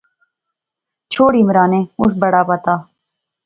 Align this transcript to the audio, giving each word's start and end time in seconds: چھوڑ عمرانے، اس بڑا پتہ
چھوڑ 1.11 1.31
عمرانے، 1.41 1.81
اس 2.01 2.11
بڑا 2.21 2.41
پتہ 2.49 2.73